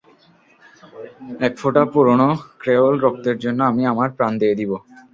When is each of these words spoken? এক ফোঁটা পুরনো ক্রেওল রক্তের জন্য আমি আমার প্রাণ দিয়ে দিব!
এক 1.41 1.53
ফোঁটা 1.57 1.83
পুরনো 1.91 2.29
ক্রেওল 2.61 2.95
রক্তের 2.99 3.37
জন্য 3.43 3.59
আমি 3.71 3.83
আমার 3.91 4.09
প্রাণ 4.17 4.31
দিয়ে 4.41 4.57
দিব! 4.59 4.71